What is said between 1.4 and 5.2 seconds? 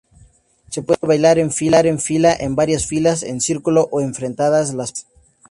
fila, en varias filas, en círculo o enfrentadas las parejas.